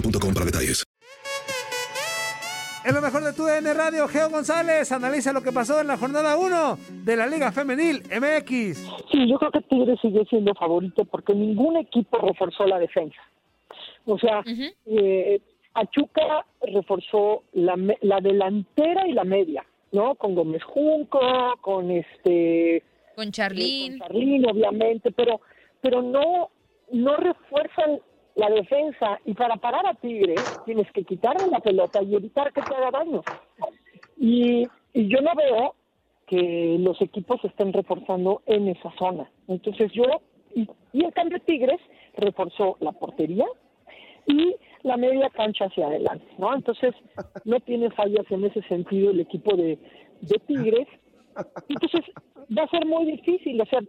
[0.00, 0.84] boostmobile.com para detalles.
[2.82, 5.98] En lo mejor de tu DN Radio, Geo González analiza lo que pasó en la
[5.98, 8.78] jornada 1 de la Liga Femenil MX.
[9.12, 13.20] Sí, yo creo que Tigres sigue siendo favorito porque ningún equipo reforzó la defensa.
[14.06, 14.42] O sea,
[14.86, 15.40] eh,
[15.74, 19.62] Pachuca reforzó la, me- la delantera y la media,
[19.92, 20.14] ¿no?
[20.14, 21.20] Con Gómez Junco,
[21.60, 22.82] con este
[23.14, 23.98] Con Charlín.
[23.98, 25.42] con Charlín, obviamente, pero
[25.82, 26.48] pero no
[26.92, 28.00] no refuerzan
[28.36, 32.62] la defensa y para parar a Tigres tienes que quitarle la pelota y evitar que
[32.62, 33.22] te haga daño.
[34.16, 35.74] Y, y yo no veo
[36.26, 39.30] que los equipos estén reforzando en esa zona.
[39.48, 40.04] Entonces yo,
[40.54, 41.80] y, y en cambio Tigres
[42.16, 43.46] reforzó la portería
[44.26, 46.54] y la media cancha hacia adelante, ¿no?
[46.54, 46.94] Entonces
[47.44, 49.78] no tiene fallas en ese sentido el equipo de,
[50.20, 50.86] de Tigres.
[51.68, 52.02] Entonces
[52.56, 53.80] va a ser muy difícil, o sea,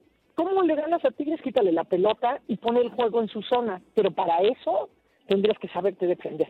[0.44, 1.42] ¿cómo le ganas a Tigres?
[1.42, 4.90] Quítale la pelota y pone el juego en su zona, pero para eso
[5.28, 6.48] tendrías que saberte defender.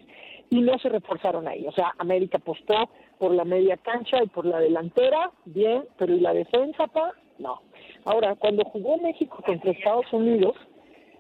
[0.50, 4.46] Y no se reforzaron ahí, o sea, América apostó por la media cancha y por
[4.46, 7.14] la delantera, bien, pero ¿y la defensa, pa?
[7.38, 7.62] No.
[8.06, 10.56] Ahora, cuando jugó México contra Estados Unidos,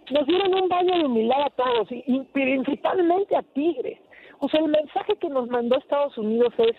[0.09, 3.99] nos dieron un baño de humildad a todos y, y principalmente a Tigres.
[4.39, 6.75] O sea, el mensaje que nos mandó Estados Unidos es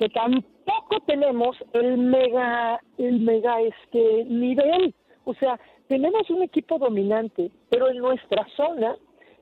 [0.00, 4.94] que tampoco tenemos el mega, el mega este nivel.
[5.24, 5.58] O sea,
[5.88, 8.96] tenemos un equipo dominante, pero en nuestra zona,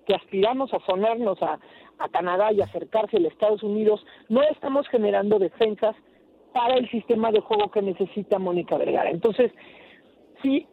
[0.06, 1.58] que aspiramos a sonarnos a,
[1.98, 5.94] a Canadá y acercarse a Estados Unidos, no estamos generando defensas
[6.52, 9.10] para el sistema de juego que necesita Mónica Vergara.
[9.10, 9.52] Entonces,
[10.42, 10.66] si,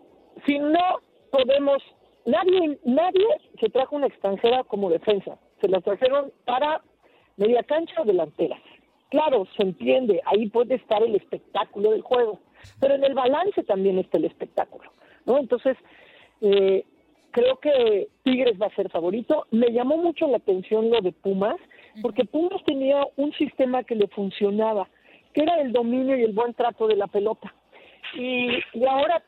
[0.46, 1.00] si no
[1.32, 1.82] podemos,
[2.26, 3.28] nadie, nadie
[3.60, 6.82] se trajo una extranjera como defensa, se la trajeron para
[7.38, 8.58] media cancha o delantera.
[9.10, 12.40] Claro, se entiende, ahí puede estar el espectáculo del juego,
[12.80, 14.92] pero en el balance también está el espectáculo,
[15.26, 15.38] ¿no?
[15.38, 15.78] Entonces,
[16.42, 16.86] eh,
[17.32, 19.46] creo que Tigres va a ser favorito.
[19.52, 21.58] Me llamó mucho la atención lo de Pumas,
[22.02, 24.88] porque Pumas tenía un sistema que le funcionaba,
[25.34, 27.54] que era el dominio y el buen trato de la pelota.
[28.16, 29.24] Y, y ahora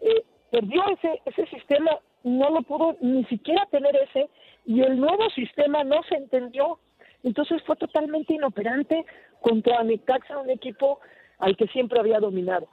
[0.00, 4.28] eh, perdió ese, ese sistema, no lo pudo ni siquiera tener ese,
[4.66, 6.78] y el nuevo sistema no se entendió.
[7.22, 9.04] Entonces fue totalmente inoperante
[9.40, 10.98] contra Necaxa, un equipo
[11.38, 12.68] al que siempre había dominado.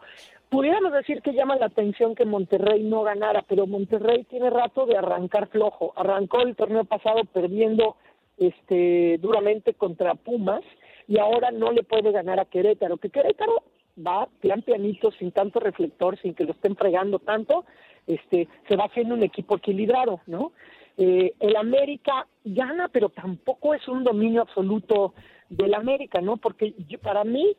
[0.49, 4.97] Pudiéramos decir que llama la atención que Monterrey no ganara, pero Monterrey tiene rato de
[4.97, 5.93] arrancar flojo.
[5.95, 7.97] Arrancó el torneo pasado perdiendo
[8.37, 10.61] este duramente contra Pumas
[11.07, 13.63] y ahora no le puede ganar a Querétaro, que Querétaro
[14.05, 17.65] va plan pianito, sin tanto reflector, sin que lo estén fregando tanto,
[18.07, 20.51] este se va haciendo un equipo equilibrado, ¿no?
[20.97, 25.13] Eh, el América gana, pero tampoco es un dominio absoluto
[25.49, 26.37] del América, ¿no?
[26.37, 27.55] Porque yo- para mí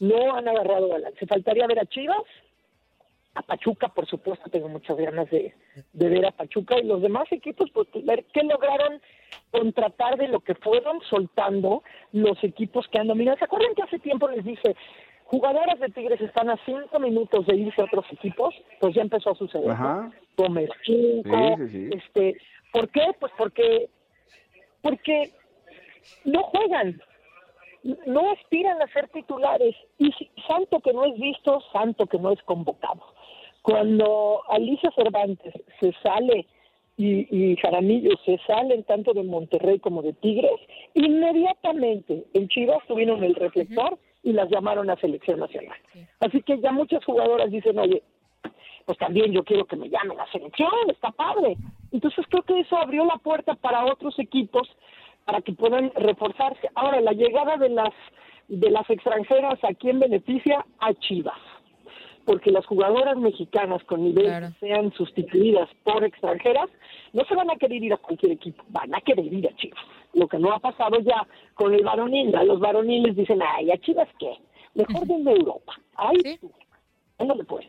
[0.00, 1.26] no han agarrado balance.
[1.26, 2.22] Faltaría ver a Chivas,
[3.34, 5.54] a Pachuca, por supuesto, tengo muchas ganas de,
[5.92, 9.00] de ver a Pachuca y los demás equipos, pues ver qué lograron
[9.50, 11.82] contratar de lo que fueron soltando
[12.12, 13.36] los equipos que han dominado.
[13.38, 14.76] ¿Se acuerdan que hace tiempo les dije,
[15.24, 18.54] jugadoras de Tigres están a cinco minutos de irse a otros equipos?
[18.80, 19.66] Pues ya empezó a suceder.
[19.66, 19.72] ¿no?
[19.72, 20.10] Ajá.
[20.36, 21.90] Gómez Junco, Sí, sí, sí.
[21.96, 22.36] este,
[22.72, 23.02] ¿por qué?
[23.18, 23.88] Pues porque
[24.82, 25.32] porque
[26.24, 27.00] no juegan,
[28.06, 30.10] no aspiran a ser titulares y
[30.48, 33.02] santo que no es visto, santo que no es convocado.
[33.62, 36.46] Cuando Alicia Cervantes se sale
[36.96, 40.60] y, y Jaramillo se salen tanto de Monterrey como de Tigres,
[40.94, 45.76] inmediatamente en Chivas tuvieron el reflector y las llamaron a selección nacional.
[46.20, 48.02] Así que ya muchas jugadoras dicen, oye,
[48.86, 51.56] pues también yo quiero que me llamen a selección, está padre.
[51.92, 54.68] Entonces creo que eso abrió la puerta para otros equipos
[55.24, 56.68] para que puedan reforzarse.
[56.74, 57.92] Ahora, la llegada de las
[58.48, 60.64] de las extranjeras, ¿a quién beneficia?
[60.78, 61.38] A Chivas.
[62.24, 66.70] Porque las jugadoras mexicanas con nivel sean sustituidas por extranjeras,
[67.12, 69.84] no se van a querer ir a cualquier equipo, van a querer ir a Chivas.
[70.14, 74.08] Lo que no ha pasado ya con el varonil, los varoniles dicen, ay, ¿a Chivas
[74.18, 74.38] qué?
[74.74, 75.74] Mejor de Europa.
[75.96, 76.40] Ay, ¿Sí?
[77.18, 77.68] no le puedes.